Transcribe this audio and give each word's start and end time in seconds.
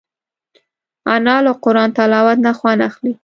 انا 1.15 1.35
له 1.45 1.51
قرآن 1.63 1.89
تلاوت 1.99 2.37
نه 2.45 2.51
خوند 2.57 2.81
اخلي 2.89 3.13